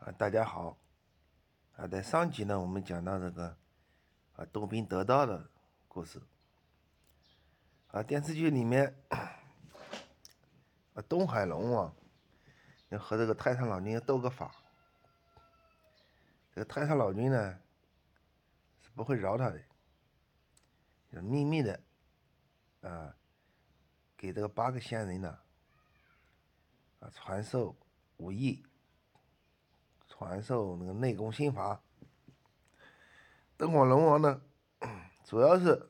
[0.00, 0.78] 啊，大家好！
[1.76, 3.54] 啊，在上集呢，我们讲到这个
[4.32, 5.50] 啊，东兵得道的
[5.88, 6.22] 故事。
[7.88, 11.94] 啊，电视剧里面，啊，东海龙王
[12.88, 14.54] 要和这个太上老君斗个法。
[16.54, 17.60] 这个太上老君呢，
[18.80, 19.62] 是不会饶他的，
[21.12, 21.78] 就秘密的
[22.80, 23.14] 啊，
[24.16, 25.38] 给这个八个仙人呢，
[27.00, 27.76] 啊，传授
[28.16, 28.64] 武艺。
[30.20, 31.80] 传授那个内功心法。
[33.56, 34.42] 灯火龙王呢，
[35.24, 35.88] 主要是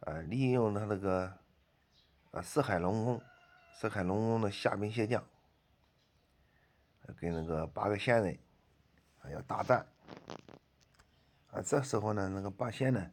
[0.00, 1.30] 啊，利用他那个
[2.30, 3.22] 啊四海龙宫，
[3.74, 5.22] 四海龙宫的虾兵蟹将，
[7.18, 8.38] 跟那个八个仙人
[9.20, 9.86] 啊要大战。
[11.50, 13.10] 啊，这时候呢，那个八仙呢，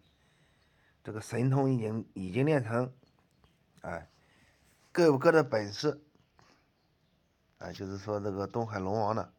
[1.04, 2.90] 这个神通已经已经练成，
[3.82, 4.10] 哎，
[4.94, 6.05] 各有各的本事。
[7.58, 9.34] 啊，就是说这个东海龙王呢，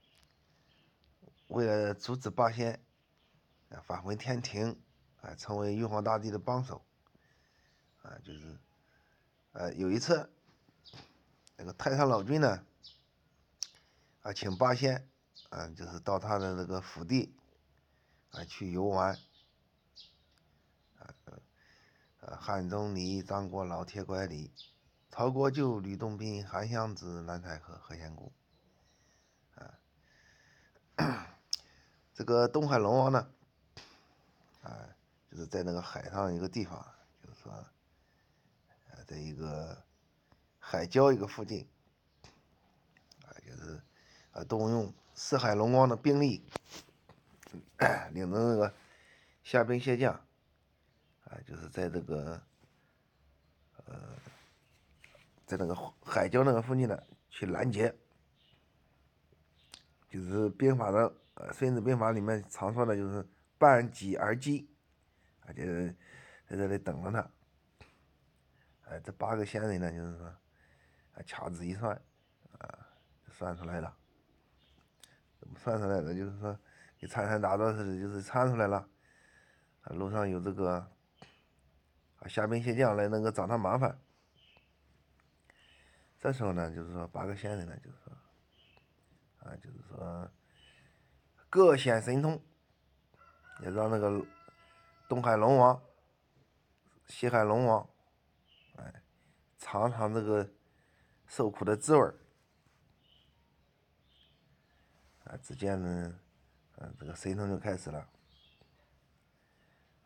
[1.48, 2.82] 为了阻止八仙
[3.68, 4.80] 啊返回天庭，
[5.20, 6.86] 啊成为玉皇大帝的帮手，
[8.02, 8.58] 啊就是，
[9.52, 10.32] 呃有一次，
[11.56, 12.64] 那个太上老君呢，
[14.22, 15.08] 啊请八仙，
[15.50, 17.36] 啊就是到他的那个府邸，
[18.30, 19.14] 啊去游玩，
[20.98, 21.14] 啊
[22.20, 24.50] 呃汉钟离、张果老、铁拐李。
[25.08, 28.30] 曹国舅、吕洞宾、韩湘子、蓝采和、何仙姑，
[30.96, 31.38] 啊，
[32.12, 33.30] 这个东海龙王呢，
[34.62, 34.94] 啊，
[35.30, 36.84] 就是在那个海上一个地方，
[37.22, 37.50] 就是说，
[38.90, 39.82] 呃，在一个
[40.58, 41.66] 海礁一个附近，
[43.24, 43.80] 啊，就是
[44.32, 46.44] 啊，动用四海龙王的兵力，
[48.12, 48.74] 领着那个
[49.42, 50.12] 虾兵蟹将，
[51.24, 52.42] 啊，就是在这个，
[53.86, 53.94] 呃。
[55.46, 57.94] 在那个海礁那个附近呢，去拦截，
[60.10, 61.08] 就是兵法的
[61.52, 63.24] 《孙子兵法》里面常说的，就是
[63.56, 64.68] 半戟而击，
[65.46, 65.94] 啊，就是
[66.48, 67.30] 在这里等着他。
[68.88, 71.94] 哎，这八个仙人呢，就是说，啊，掐指一算，
[72.58, 72.78] 啊，
[73.30, 73.96] 算出来了，
[75.38, 76.12] 怎么算出来的？
[76.12, 76.58] 就是说，
[77.00, 78.88] 跟参山大道似的，就是参出来了，
[79.82, 80.88] 啊，路上有这个
[82.18, 83.96] 啊，虾兵蟹将来能够找他麻烦。
[86.18, 88.12] 这时候呢，就是说八个仙人呢，就是说，
[89.38, 90.30] 啊，就是说
[91.48, 92.42] 各显神通，
[93.60, 94.24] 也让那个
[95.08, 95.80] 东海龙王、
[97.06, 97.88] 西海龙王，
[98.76, 99.02] 哎，
[99.58, 100.50] 尝尝这个
[101.26, 102.14] 受苦的滋味儿。
[105.24, 106.18] 啊，只见呢，
[106.78, 108.08] 嗯，这个神通就开始了。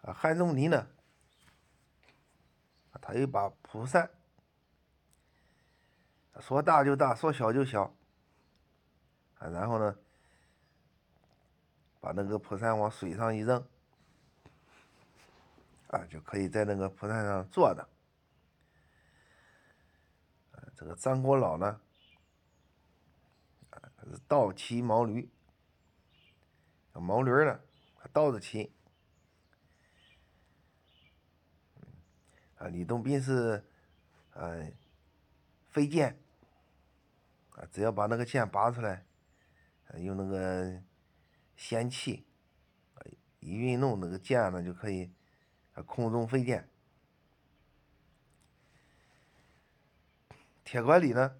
[0.03, 0.87] 啊，汉钟离呢，
[3.01, 4.11] 他又把蒲扇。
[6.39, 7.95] 说大就大，说小就小，
[9.39, 9.99] 啊，然后呢，
[12.01, 13.63] 把那个蒲扇往水上一扔，
[15.89, 17.83] 啊，就可以在那个蒲扇上坐着。
[20.53, 21.81] 啊，这个张国老呢，
[23.71, 23.83] 啊，
[24.27, 25.29] 倒骑毛驴，
[26.93, 27.61] 毛驴呢，
[27.99, 28.73] 他倒着骑。
[32.57, 33.63] 啊，李洞宾是，
[34.33, 34.71] 呃。
[35.71, 36.19] 飞剑，
[37.51, 39.07] 啊，只要把那个剑拔出来，
[39.99, 40.83] 用那个
[41.57, 42.27] 仙气，
[43.39, 45.13] 一运动，那个剑呢就可以
[45.87, 46.69] 空中飞剑。
[50.65, 51.37] 铁拐李呢，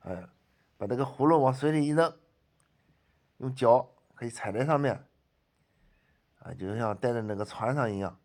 [0.00, 0.28] 哎，
[0.76, 2.18] 把那个葫芦往水里一扔，
[3.38, 5.04] 用脚可以踩在上面，
[6.38, 8.18] 啊，就像待在那个船上一样。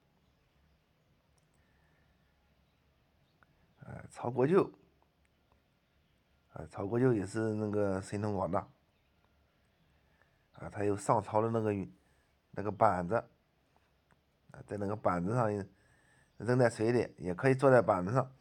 [4.23, 4.71] 曹国舅，
[6.53, 8.65] 啊，曹国舅也是那个神通广大，
[10.53, 11.91] 啊，他有上朝的那个
[12.51, 13.15] 那个板子，
[14.51, 15.51] 啊，在那个板子上
[16.37, 18.31] 扔在水里，也可以坐在板子上。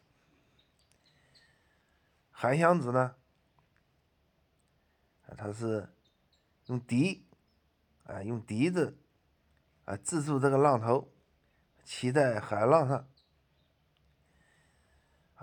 [2.31, 3.15] 韩湘子呢，
[5.27, 5.89] 啊，他是
[6.67, 7.27] 用笛，
[8.05, 8.97] 啊，用笛子，
[9.83, 11.11] 啊，制住这个浪头，
[11.83, 13.05] 骑在海浪上。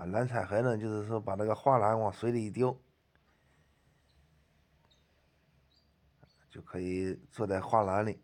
[0.00, 2.80] 啊，蓝采和呢，就是说把那个画篮往水里一丢，
[6.48, 8.22] 就可以坐在画篮里。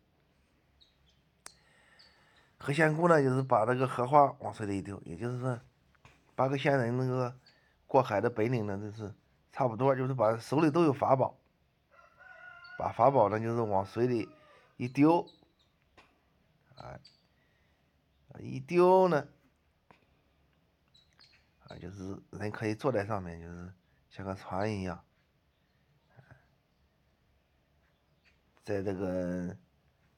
[2.57, 5.61] 何仙姑呢，就是把那个荷花往水里一丢，也就是说，
[6.35, 7.39] 八个仙人那个
[7.87, 9.15] 过海的本领呢，就是
[9.53, 11.39] 差不多，就是把手里都有法宝，
[12.79, 14.31] 把法宝呢就是往水里
[14.79, 15.29] 一丢，
[16.77, 16.99] 啊，
[18.41, 19.29] 一丢呢。
[21.69, 23.73] 啊，就是人可以坐在上面，就是
[24.09, 25.03] 像个船一样。
[28.63, 29.57] 在这个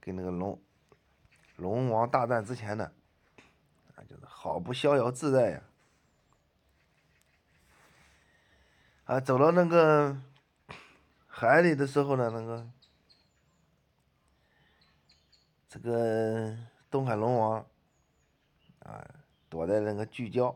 [0.00, 0.62] 跟那个龙
[1.56, 2.92] 龙王大战之前呢，
[3.94, 5.62] 啊，就是好不逍遥自在呀。
[9.04, 10.20] 啊，走到那个
[11.26, 12.70] 海里的时候呢，那个
[15.68, 16.56] 这个
[16.90, 17.66] 东海龙王
[18.80, 19.06] 啊
[19.48, 20.54] 躲在那个巨礁。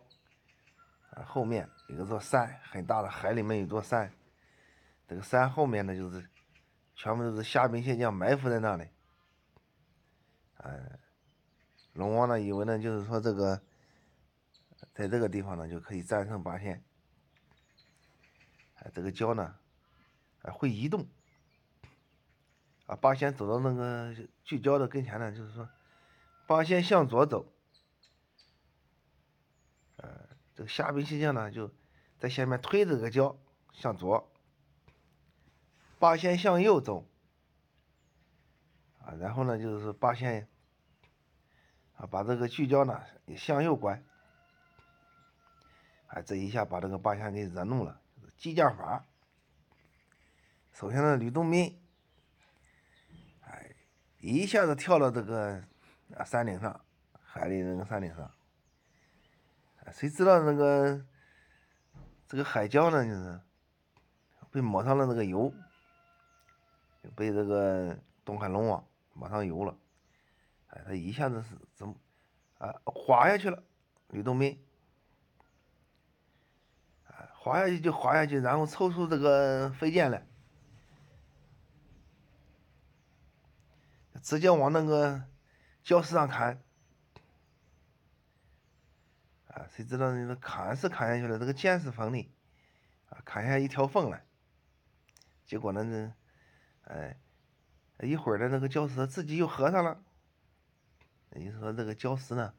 [1.13, 4.13] 啊后面有一座山，很大的海里面有座山，
[5.09, 6.29] 这个山后面呢就是
[6.95, 8.89] 全部都是虾兵蟹将埋伏在那里。
[10.59, 10.99] 哎，
[11.95, 13.63] 龙王呢以为呢就是说这个
[14.93, 16.83] 在这个地方呢就可以战胜八仙。
[18.93, 19.55] 这个礁呢，
[20.43, 21.07] 啊会移动，
[22.87, 24.13] 啊八仙走到那个
[24.43, 25.69] 巨礁的跟前呢，就是说，
[26.49, 27.47] 八仙向左走，
[30.55, 31.71] 这个虾兵蟹将呢就
[32.19, 33.37] 在下面推这个礁
[33.73, 34.31] 向左，
[35.99, 37.07] 八仙向右走，
[39.01, 40.49] 啊然后呢就是八仙，
[41.97, 43.03] 啊把这个聚焦呢
[43.37, 44.03] 向右拐，
[46.07, 48.01] 啊这一下把这个八仙给惹怒了。
[48.37, 49.05] 激将法，
[50.73, 51.81] 首先呢，吕洞宾，
[53.43, 53.71] 哎，
[54.19, 55.63] 一下子跳到这个
[56.17, 56.85] 啊山顶上，
[57.23, 58.29] 海里那个山顶上，
[59.91, 61.05] 谁知道那个
[62.29, 63.41] 这个海礁呢，就是
[64.51, 65.53] 被抹上了那个油，
[67.17, 69.77] 被这个东海龙王抹上油了，
[70.69, 71.95] 哎，他一下子是怎么
[72.59, 73.63] 啊滑下去了，
[74.09, 74.63] 吕洞宾。
[77.35, 80.25] 滑下去就滑下去，然后抽出这个飞剑来，
[84.23, 85.25] 直接往那个
[85.85, 86.63] 礁石上砍。
[89.53, 92.33] 啊，谁知道那个砍是砍下去了，这个剑是锋利，
[93.09, 94.25] 啊，砍下一条缝来。
[95.45, 97.17] 结果呢，这，哎，
[98.01, 100.03] 一会儿的那个礁石自己又合上了。
[101.31, 102.55] 你说这个礁石呢，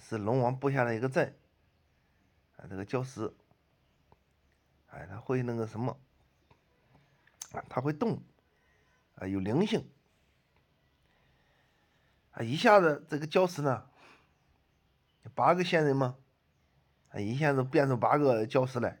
[0.00, 1.36] 是龙王布下的一个阵，
[2.56, 3.32] 啊，这个礁石。
[4.88, 5.98] 哎，它会那个什么，
[7.52, 8.22] 啊，它会动，
[9.14, 9.88] 啊，有灵性，
[12.32, 13.88] 啊，一下子这个礁石呢，
[15.30, 16.16] 八个仙人吗，
[17.10, 19.00] 啊，一下子变成八个礁石来，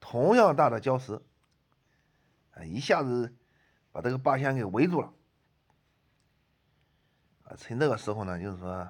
[0.00, 1.20] 同样大的礁石，
[2.52, 3.34] 啊，一下子
[3.92, 5.12] 把这个八仙给围住了，
[7.44, 8.88] 啊，趁这个时候呢，就是说，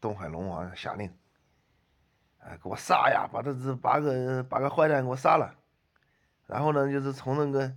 [0.00, 1.16] 东海龙王下令。
[2.44, 3.28] 哎，给我杀呀！
[3.32, 5.54] 把这这八个八个坏蛋给我杀了，
[6.48, 7.76] 然后呢，就是从那个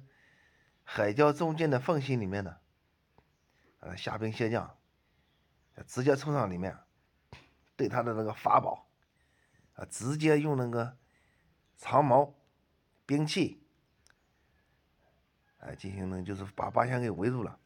[0.84, 2.58] 海礁中间的缝隙里面呢，
[3.82, 4.76] 呃，虾兵蟹将
[5.86, 6.76] 直接冲上里面，
[7.76, 8.90] 对他的那个法宝
[9.74, 10.98] 啊，直接用那个
[11.78, 12.36] 长矛
[13.06, 13.64] 兵器，
[15.58, 17.60] 哎，进行呢，就是把八仙给围住了，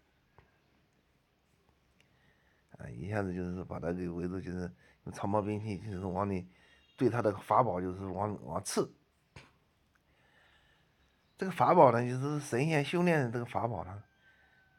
[2.78, 4.74] 啊，一下子就是把他给围住，就是
[5.04, 6.52] 用长矛兵器，就是往里。
[6.98, 8.94] 对他的法宝就是往往刺，
[11.38, 14.04] 这个法宝呢，就是神仙修炼的这个法宝呢，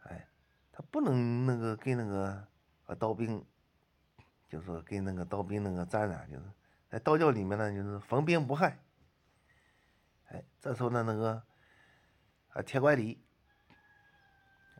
[0.02, 0.28] 哎，
[0.70, 2.46] 他不能那个跟那个
[2.84, 3.42] 呃刀兵，
[4.50, 6.44] 就是说跟那个刀兵那个沾染，就是
[6.90, 8.78] 在道教里面呢，就是逢兵不害。
[10.26, 11.42] 哎，这时候呢，那个
[12.50, 13.24] 啊铁拐李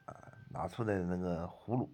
[0.05, 0.15] 啊
[0.51, 1.91] 拿出来的那个葫芦，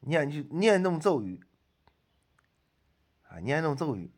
[0.00, 1.44] 念句念动咒语。
[3.30, 4.10] 啊，念动咒语，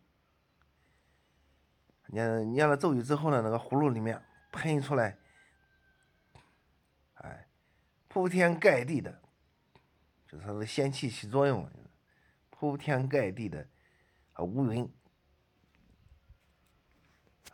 [2.07, 4.23] 念念了咒语之后呢，那个葫芦里面
[4.53, 5.19] 喷出来，
[7.15, 7.49] 哎，
[8.07, 9.20] 铺天盖地的，
[10.31, 11.73] 就是它的仙气起作用了，
[12.51, 13.67] 铺天盖地的
[14.35, 14.89] 啊乌云，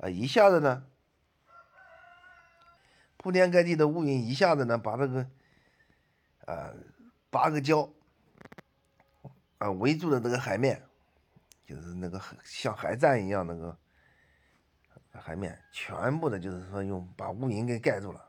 [0.00, 0.86] 啊一下子呢，
[3.16, 5.30] 铺天盖地的乌云一下子呢，把这个
[6.44, 6.74] 啊
[7.30, 7.90] 八个礁
[9.58, 10.82] 啊围住了这个海面。
[11.64, 13.76] 就是那个像海战一样那个
[15.10, 18.20] 海面，全部的就是说用把乌云给盖住了，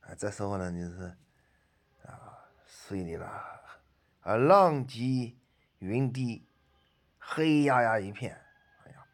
[0.00, 1.16] 啊，这时候呢就是
[2.84, 3.26] 啊水里了
[4.20, 5.38] 啊浪急
[5.78, 6.46] 云低，
[7.18, 8.38] 黑压压一片，
[8.84, 9.06] 哎呀，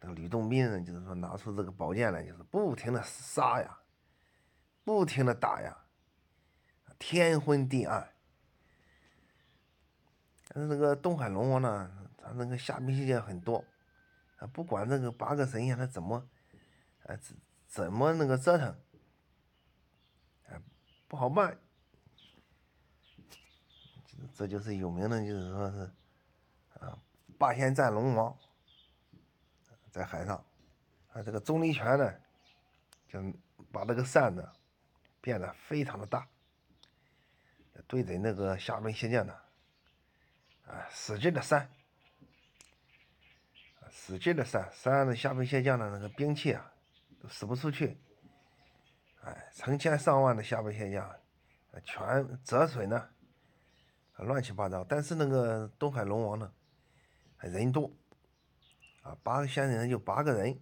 [0.00, 3.78] 那个吕洞宾呢就是说拿出这个宝剑来，就是不停的杀呀，
[4.84, 5.76] 不停的打呀，
[6.98, 8.12] 天昏地暗，
[10.48, 11.98] 但是那个东海龙王呢。
[12.24, 13.64] 他那个虾兵蟹将很多，
[14.36, 16.24] 啊，不管那个八个神仙他怎么，
[17.02, 18.68] 啊，怎怎么那个折腾，
[20.46, 20.62] 啊，
[21.08, 21.58] 不好办。
[24.34, 25.90] 这就是有名的，就是说是，
[26.78, 26.98] 啊，
[27.38, 28.36] 八仙战龙王，
[29.90, 30.36] 在海上，
[31.12, 32.14] 啊，这个钟离权呢，
[33.08, 33.20] 就
[33.70, 34.48] 把这个扇子
[35.20, 36.26] 变得非常的大，
[37.86, 39.34] 对着那个虾兵蟹将呢，
[40.66, 41.68] 啊，使劲的扇，
[43.90, 46.72] 使劲的扇，扇的虾兵蟹将的那个兵器啊，
[47.20, 47.98] 都使不出去，
[49.22, 51.14] 哎，成千上万的虾兵蟹将，
[51.84, 53.08] 全折损呢，
[54.22, 54.84] 乱七八糟。
[54.84, 56.52] 但是那个东海龙王呢，
[57.38, 57.90] 人多，
[59.02, 60.58] 啊，八个仙人就八个人，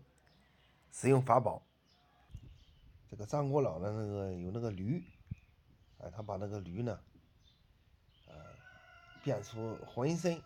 [0.91, 1.63] 使用法宝。
[3.09, 5.05] 这个张国老的那个有那个驴，
[5.99, 7.01] 哎，他把那个驴呢，
[8.29, 8.35] 呃，
[9.25, 10.37] 变出浑身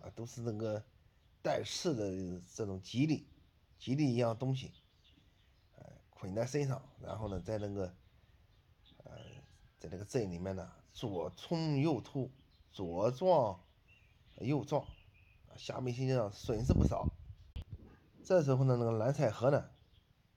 [0.00, 0.80] 啊都是那个
[1.42, 3.26] 带刺的这种吉利
[3.80, 4.72] 吉利一样东西，
[5.76, 7.92] 哎，捆在身上，然后呢，在那个
[9.02, 9.12] 呃，
[9.80, 12.30] 在那个镇里面呢，左冲右突，
[12.70, 13.60] 左撞
[14.40, 14.86] 右撞，
[15.56, 17.08] 虾米心上损失不少。
[18.24, 19.70] 这时候呢，那个蓝采和呢，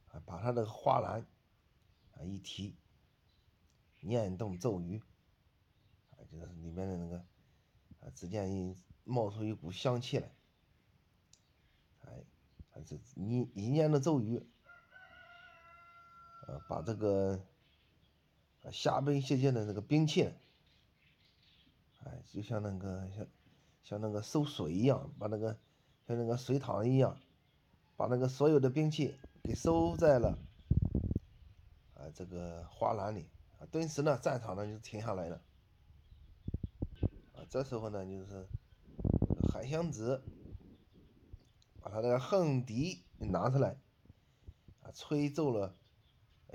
[0.10, 1.26] 啊，把他那个花篮
[2.14, 2.24] 啊。
[2.24, 2.78] 一提，
[4.02, 5.02] 念动咒语，
[6.12, 7.18] 啊，就是里面的那个，
[8.00, 10.32] 啊，只见一冒出一股香气来，
[12.06, 12.24] 哎，
[12.72, 14.46] 他这一一念的咒语，
[16.48, 17.44] 呃，把这个，
[18.64, 20.32] 啊，虾兵蟹将的那个兵器，
[22.04, 23.28] 哎，就像那个像
[23.84, 25.58] 像那个收水一样，把那个
[26.08, 27.18] 像那个水塘一样，
[27.98, 30.38] 把那个所有的兵器给收在了
[31.96, 32.10] 啊。
[32.14, 33.28] 这个花篮里
[33.60, 35.42] 啊，顿时呢，战场呢就停下来了。
[37.34, 38.46] 啊，这时候呢，就是
[39.52, 40.22] 海香子
[41.82, 43.78] 把他的横笛拿出来，
[44.82, 45.76] 啊，吹奏了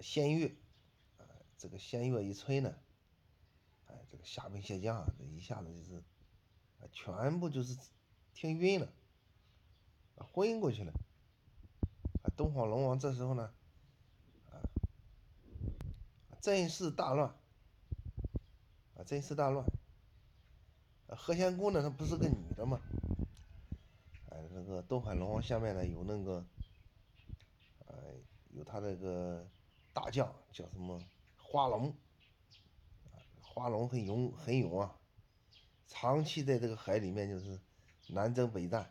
[0.01, 0.55] 仙乐，
[1.59, 2.75] 这个仙乐一吹呢，
[3.87, 5.97] 哎，这个虾兵蟹将啊，这一下子就是，
[6.81, 7.77] 啊，全部就是
[8.35, 8.93] 听晕了，
[10.17, 10.93] 啊，昏过去了。
[12.23, 13.53] 啊，东方龙王这时候呢。
[14.51, 14.61] 啊
[16.41, 17.35] 阵势大乱，
[18.95, 19.67] 啊，阵势大乱。
[21.09, 21.83] 啊何仙姑呢？
[21.83, 22.81] 她不是个女的吗？
[24.31, 26.47] 哎，那个东海龙王下面呢有那个，
[27.87, 27.97] 哎，
[28.51, 29.45] 有他那个
[29.93, 31.01] 大将叫什么
[31.57, 31.97] 花龙，
[33.41, 34.95] 花龙很勇很勇啊，
[35.89, 37.59] 长期在这个海里面就是
[38.09, 38.91] 南征北战，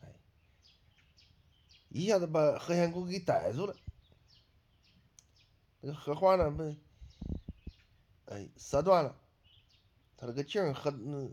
[0.00, 0.14] 哎，
[1.88, 3.74] 一下子把何仙姑给逮住了。
[5.80, 6.48] 那个荷花呢？
[6.52, 6.76] 不，
[8.26, 9.20] 哎，折断了，
[10.16, 11.28] 他那个劲和那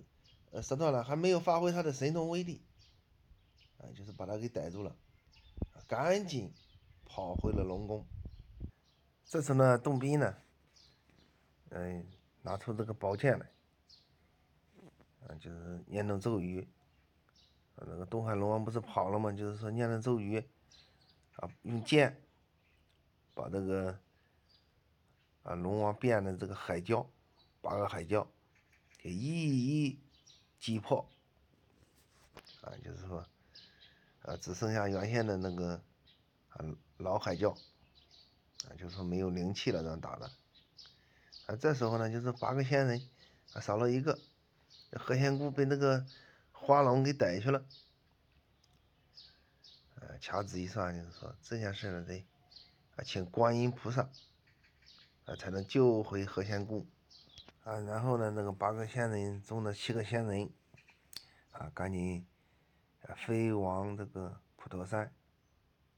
[0.54, 2.66] 呃折断了，还没有发挥他的神通威力，
[3.78, 4.96] 啊，就是把他给逮住了，
[5.88, 6.52] 赶紧
[7.06, 8.08] 跑回了龙宫。
[9.26, 10.36] 这时呢，洞宾呢，
[11.70, 12.06] 嗯，
[12.42, 13.52] 拿出这个宝剑来，
[15.28, 16.62] 啊，就是念动咒语，
[17.76, 19.32] 啊，那个东海龙王不是跑了吗？
[19.32, 20.40] 就是说念动咒语，
[21.36, 22.22] 啊，用剑
[23.34, 24.00] 把这个。
[25.44, 27.06] 啊，龙王变的这个海蛟，
[27.62, 28.26] 八个海蛟，
[28.98, 30.00] 给一一
[30.58, 31.08] 击破。
[32.62, 33.24] 啊，就是说，
[34.24, 35.80] 啊，只剩下原先的那个
[36.50, 36.66] 啊
[36.98, 37.56] 老海蛟，
[38.68, 40.32] 啊，就是说没有灵气了，这样打的。
[41.48, 43.02] 啊，这时候呢，就是八个仙人，
[43.54, 44.20] 啊，少了一个，
[44.92, 46.06] 何仙姑被那个
[46.52, 47.66] 花龙给逮去了。
[49.96, 52.26] 啊，掐指一算，就是说这件事呢，得
[52.96, 54.10] 啊，请观音菩萨。
[55.26, 56.86] 啊，才能救回何仙姑，
[57.64, 60.48] 啊，然后呢，那个八个仙人中的七个仙人，
[61.50, 62.24] 啊，赶紧
[63.02, 65.12] 啊飞往这个普陀山，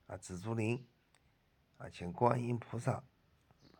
[0.05, 0.87] 啊紫竹林，
[1.77, 3.03] 啊请观音菩萨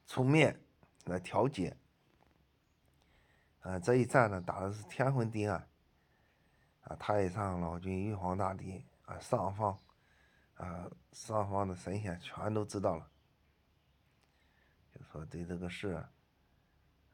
[0.06, 0.60] 出面
[1.06, 1.76] 来调解，
[3.62, 5.68] 啊这一战呢打的是天昏地暗，
[6.82, 9.80] 啊太上老君玉皇大帝啊上方
[10.56, 13.10] 啊上方的神仙全都知道了。
[14.94, 16.10] 就说对这个事啊，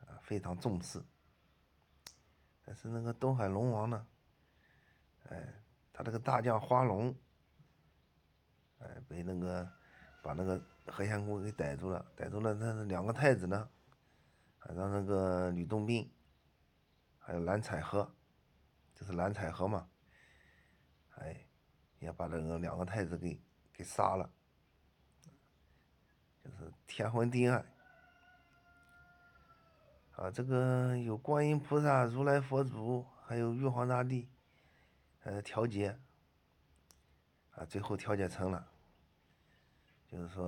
[0.06, 1.04] 啊非常重视，
[2.66, 4.08] 但是那个东海龙王呢，
[5.30, 5.54] 哎，
[5.92, 7.14] 他这个大将花龙，
[8.80, 9.70] 哎，被那个
[10.22, 13.70] 把那个何仙姑给逮住了，逮住了，那两个太子呢，
[14.60, 16.12] 啊让那个吕洞宾，
[17.18, 18.14] 还有蓝采和，
[18.94, 19.90] 就是蓝采和嘛，
[21.16, 21.48] 哎，
[22.00, 24.30] 也把那个两个太子给给杀了，
[26.44, 27.66] 就是天昏地暗。
[30.16, 34.30] 啊，这个有观音菩萨、如来佛祖，还有玉皇大帝，
[35.24, 35.98] 呃，调解，
[37.52, 38.68] 啊，最后调解成了，
[40.14, 40.46] 就是说，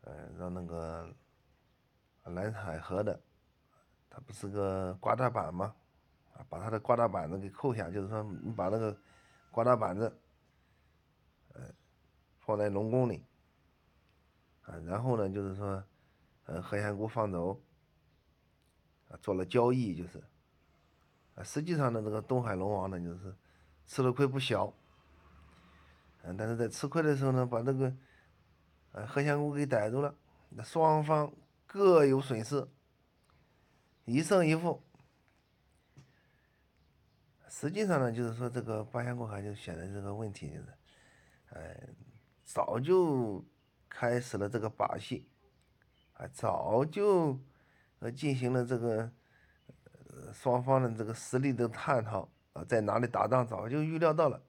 [0.00, 1.08] 呃，让那个
[2.24, 3.20] 蓝海河的，
[4.10, 5.72] 他不是个刮大板吗？
[6.34, 8.98] 啊，把他的刮大板子给扣下，就是说，你把那个
[9.52, 10.20] 刮大板子，
[11.54, 11.62] 呃，
[12.40, 13.24] 放在龙宫里，
[14.62, 15.84] 啊，然后呢，就是说，
[16.46, 17.62] 呃，何仙姑放走，
[19.10, 20.18] 啊，做了交易，就是，
[21.36, 23.32] 啊，实际上呢，这个东海龙王呢，就是
[23.86, 24.74] 吃了亏不小，
[26.22, 27.94] 嗯，但是在吃亏的时候呢，把那个，
[28.98, 30.12] 呃，何仙姑给逮住了，
[30.48, 31.32] 那双方
[31.68, 32.66] 各有损失，
[34.04, 34.82] 一胜一负。
[37.48, 40.66] 实际上呢，就是说这个八仙过海就显得这个问题就是，
[41.50, 41.88] 呃，
[42.42, 43.44] 早就
[43.88, 45.28] 开始了这个把戏，
[46.14, 47.38] 啊，早就
[48.00, 49.12] 呃进行了这个
[50.32, 54.42] 双方的这个实力的探讨啊，在哪里打仗早就预料到了，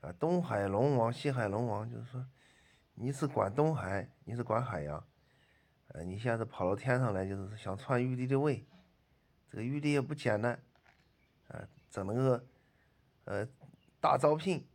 [0.00, 2.26] 啊，东海龙王、西海龙王就是说，
[2.94, 5.04] 你是管东海，你是管海洋，
[5.88, 8.64] 呃，你现在跑到天上来就是想篡玉帝的位，
[9.50, 10.58] 这个玉帝也不简单。
[11.48, 12.46] 啊，整了个，
[13.24, 13.48] 呃，
[14.00, 14.66] 大招聘，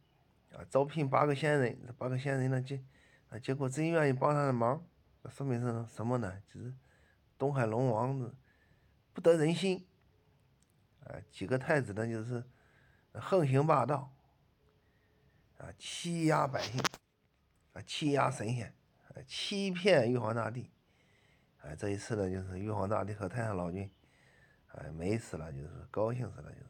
[0.51, 2.83] 啊，招聘八个仙人，这八个仙人呢，结，
[3.29, 4.85] 啊，结果真愿意帮他的忙，
[5.23, 6.41] 那说明是什么呢？
[6.45, 6.73] 就是
[7.37, 8.31] 东海龙王
[9.13, 9.87] 不得人心，
[11.05, 12.43] 啊，几个太子呢，就是
[13.13, 14.13] 横行霸道，
[15.57, 16.79] 啊，欺压百姓，
[17.73, 18.73] 啊，欺压神仙，
[19.09, 20.69] 啊，欺骗玉皇大帝，
[21.61, 23.89] 啊，这一次呢，就是玉皇大帝和太上老君。
[24.73, 26.65] 哎，美死了，就是高兴死了，就是。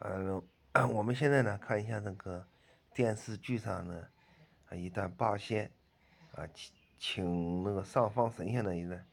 [0.00, 2.46] 嗯，我们现在呢，看一下那个
[2.94, 4.10] 电视剧上的
[4.72, 5.70] 一段八仙
[6.34, 9.06] 啊请请那个上方神仙的一段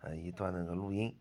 [0.00, 1.14] 啊一段那个录音。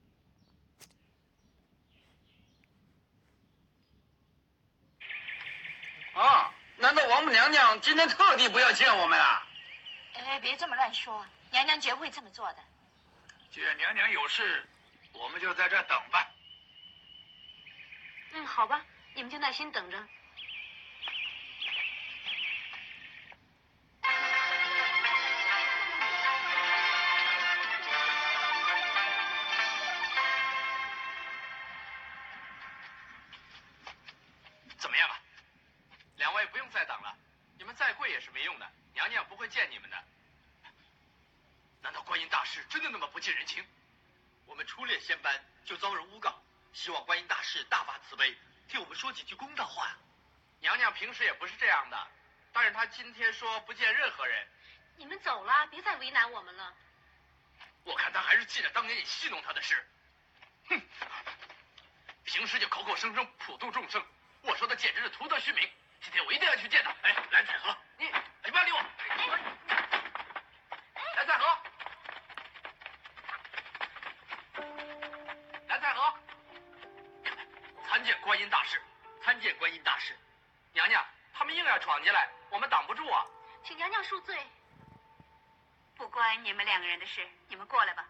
[6.14, 9.46] 啊，难道王母娘娘今天特地不要见我们啊？
[10.16, 12.58] 哎，别这么乱说，娘娘绝不会这么做的。
[13.52, 14.68] 既然娘娘有事。
[15.14, 16.26] 我们就在这等吧。
[18.32, 18.82] 嗯，好吧，
[19.14, 19.98] 你们就耐心等着。
[52.54, 54.48] 但是他今天说不见任何人。
[54.98, 56.74] 你们走了，别再为难我们了。
[57.84, 59.88] 我看他还是记着当年你戏弄他的事。
[60.70, 60.82] 哼，
[62.26, 64.06] 平时就口口声声普度众生，
[64.42, 65.70] 我说的简直是徒得虚名。
[66.02, 66.94] 今天我一定要去见他。
[67.02, 68.06] 哎，蓝采和，你
[68.44, 68.80] 你不要理我。
[71.16, 71.58] 蓝采和。
[77.88, 78.82] 参见观音大士，
[79.22, 80.18] 参见观音大士。
[80.72, 83.26] 娘娘，他们硬要闯进来，我们挡不住啊！
[83.64, 84.38] 请娘娘恕罪。
[85.96, 88.08] 不关你们两个人的事，你们过来吧。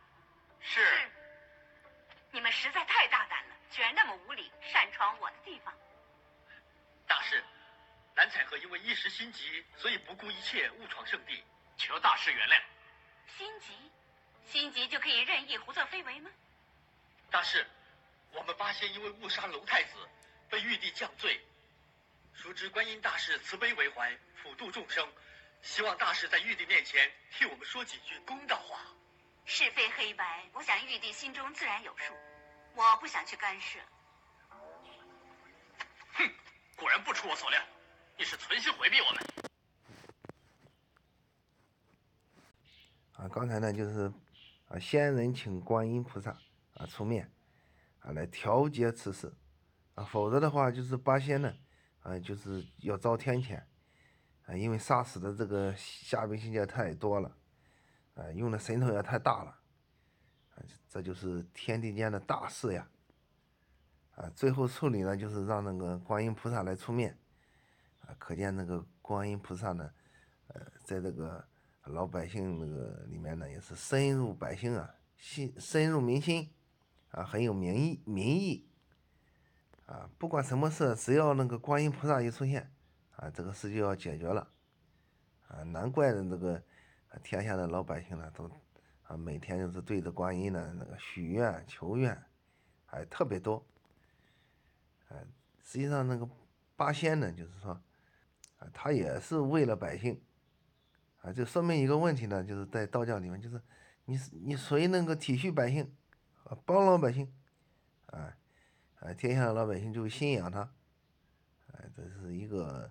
[0.59, 1.09] 是。
[2.31, 5.73] 你们实在太大胆了，居然那么无礼，擅闯我的地方。
[7.07, 7.43] 大师，
[8.15, 11.43] 蓝采和因为一时心急，所以不顾一切误闯圣地，
[11.77, 12.59] 求大师原谅。
[13.27, 13.91] 心急？
[14.45, 16.31] 心急就可以任意胡作非为吗？
[17.29, 17.65] 大师。
[18.31, 20.09] 我们八仙因为误杀龙太子，
[20.49, 21.45] 被玉帝降罪。
[22.33, 25.07] 熟知观音大士慈悲为怀，普度众生，
[25.61, 28.79] 希望大士在玉帝面前替我们说几句公道话。
[29.45, 32.13] 是非黑白，我想玉帝心中自然有数，
[32.75, 33.79] 我不想去干涉。
[36.13, 36.29] 哼，
[36.75, 37.59] 果然不出我所料，
[38.17, 39.23] 你是存心回避我们。
[43.13, 44.11] 啊，刚才呢就是
[44.67, 46.31] 啊，仙人请观音菩萨
[46.75, 47.31] 啊出面。
[47.99, 49.31] 啊，来调节此事，
[49.93, 51.55] 啊，否则的话就是八仙呢，
[52.01, 53.61] 啊，就是要遭天谴，
[54.45, 57.37] 啊，因为杀死的这个虾兵蟹将太多了，
[58.15, 59.51] 啊，用的神通也太大了，
[60.55, 62.87] 啊，这就是天地间的大事呀，
[64.15, 67.17] 啊，最后处理呢，就是让那个观音菩萨来出面，
[68.01, 69.91] 啊，可见那个观音菩萨呢，
[70.47, 71.47] 呃，在这个
[71.83, 76.51] 老百姓那个里面呢，也是深入百姓啊，心深入民心。
[77.11, 78.65] 啊，很有民意，民意，
[79.91, 82.71] 啊，不管什么事，只要那个观音菩萨一出现，
[83.17, 84.47] 啊，这个事就要解决了，
[85.49, 86.63] 啊，难怪的这个
[87.21, 88.49] 天下的老百姓呢，都
[89.03, 92.17] 啊每天就是对着观音呢那个许愿求愿，
[92.85, 93.65] 还特别多，
[95.09, 95.19] 啊，
[95.61, 96.25] 实际上那个
[96.77, 97.71] 八仙呢，就是说，
[98.59, 100.21] 啊，他也是为了百姓，
[101.21, 103.61] 啊，就说明一个问题呢，就是在道教里面，就是
[104.05, 105.93] 你你谁能够体恤百姓？
[106.45, 107.29] 啊帮老百姓，
[108.05, 108.33] 啊，
[109.01, 110.61] 哎，天下的老百姓就信仰他，
[111.73, 112.89] 哎，这是一个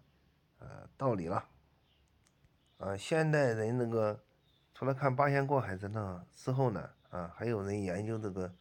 [0.59, 1.45] 呃道理了。
[2.79, 4.21] 啊，现代人那个
[4.75, 8.53] 除了看八仙过海之那之后呢，啊，还有人研究这个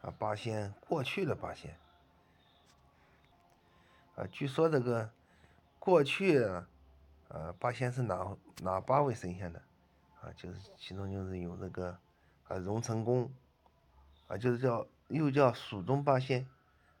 [0.00, 1.78] 啊八仙过去的八仙。
[4.16, 5.08] 啊，据说这个
[5.78, 6.68] 过去啊，
[7.28, 9.60] 呃，八仙是哪哪八位神仙呢？
[10.22, 11.96] 啊，就是其中就是有那个
[12.48, 13.30] 啊荣成公，
[14.26, 16.48] 啊就是叫又叫蜀中八仙，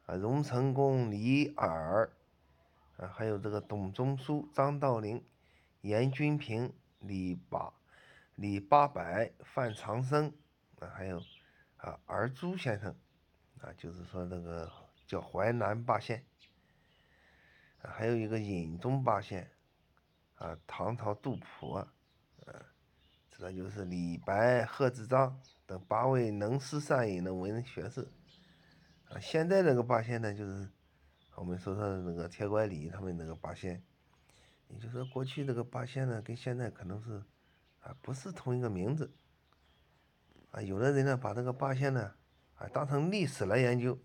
[0.06, 2.10] 啊荣成公、李耳，
[2.96, 5.24] 啊还有这个董仲舒、张道陵、
[5.82, 7.72] 严君平、李八、
[8.36, 10.32] 李八百、范长生，
[10.80, 11.20] 啊还有
[11.76, 12.94] 啊尔朱先生，
[13.60, 14.70] 啊就是说这个
[15.06, 16.24] 叫淮南八仙。
[17.78, 19.48] 还有一个隐中八仙，
[20.36, 21.86] 啊，唐朝杜甫，啊，
[23.30, 28.08] 这就是李白、贺知章等八位能诗善饮的文人学士。
[29.08, 30.68] 啊，现在这个八仙呢，就是
[31.34, 33.82] 我们说说的那个铁拐李他们那个八仙，
[34.68, 37.22] 也就是说过去这个八仙呢，跟现在可能是
[37.80, 39.12] 啊不是同一个名字。
[40.50, 42.14] 啊，有的人呢把这个八仙呢
[42.54, 43.98] 啊当成历史来研究，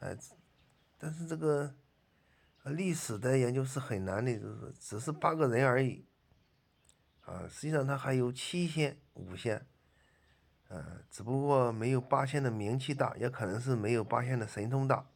[0.00, 0.08] 啊，
[0.98, 1.74] 但是这个。
[2.70, 6.04] 历史的研究是很难的，就是只是八个人而已，
[7.20, 9.64] 啊，实际上他还有七仙、五仙，
[10.68, 15.06] 呃，只不过没有八仙的名气大，也可能是没有八仙的神通大，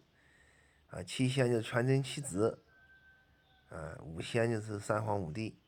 [0.91, 2.63] 啊，七仙就是全真七子，
[3.69, 5.59] 啊，五仙就是三皇五帝。